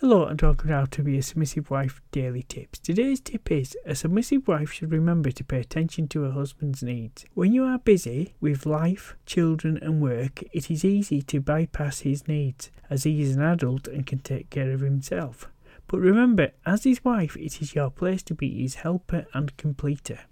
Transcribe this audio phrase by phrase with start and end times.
[0.00, 2.78] Hello and welcome now to be a submissive wife daily tips.
[2.78, 7.24] Today's tip is a submissive wife should remember to pay attention to her husband's needs.
[7.34, 12.28] When you are busy with life, children, and work, it is easy to bypass his
[12.28, 15.48] needs as he is an adult and can take care of himself.
[15.88, 20.20] But remember, as his wife, it is your place to be his helper and completer.